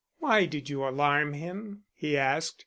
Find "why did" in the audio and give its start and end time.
0.17-0.67